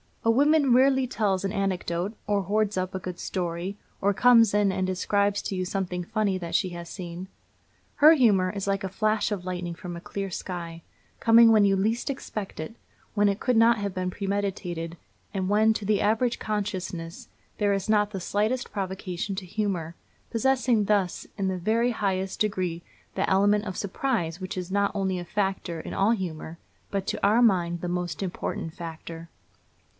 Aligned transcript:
A 0.23 0.31
woman 0.31 0.73
rarely 0.73 1.07
tells 1.07 1.43
an 1.43 1.51
anecdote, 1.51 2.15
or 2.25 2.43
hoards 2.43 2.77
up 2.77 2.93
a 2.95 2.99
good 2.99 3.19
story, 3.19 3.77
or 4.01 4.13
comes 4.13 4.53
in 4.53 4.71
and 4.71 4.85
describes 4.85 5.41
to 5.43 5.55
you 5.55 5.63
something 5.65 6.03
funny 6.03 6.37
that 6.39 6.53
she 6.55 6.69
has 6.69 6.89
seen. 6.89 7.27
Her 7.95 8.13
humor 8.13 8.51
is 8.51 8.67
like 8.67 8.83
a 8.83 8.89
flash 8.89 9.31
of 9.31 9.45
lightning 9.45 9.73
from 9.75 9.95
a 9.95 10.01
clear 10.01 10.29
sky, 10.31 10.83
coming 11.19 11.51
when 11.51 11.65
you 11.65 11.75
least 11.75 12.09
expect 12.09 12.59
it, 12.59 12.75
when 13.13 13.29
it 13.29 13.39
could 13.39 13.57
not 13.57 13.77
have 13.77 13.93
been 13.93 14.09
premeditated, 14.09 14.97
and 15.33 15.49
when, 15.49 15.71
to 15.73 15.85
the 15.85 16.01
average 16.01 16.39
consciousness, 16.39 17.27
there 17.59 17.73
is 17.73 17.89
not 17.89 18.11
the 18.11 18.19
slightest 18.19 18.71
provocation 18.71 19.35
to 19.35 19.45
humor, 19.45 19.95
possessing 20.31 20.85
thus 20.85 21.27
in 21.37 21.47
the 21.47 21.57
very 21.57 21.91
highest 21.91 22.39
degree 22.39 22.81
that 23.15 23.29
element 23.29 23.65
of 23.65 23.77
surprise 23.77 24.39
which 24.39 24.57
is 24.57 24.71
not 24.71 24.91
only 24.95 25.19
a 25.19 25.25
factor 25.25 25.79
in 25.79 25.93
all 25.93 26.11
humor, 26.11 26.57
but 26.89 27.05
to 27.05 27.23
our 27.25 27.41
mind 27.41 27.81
the 27.81 27.87
most 27.87 28.23
important 28.23 28.73
factor. 28.73 29.27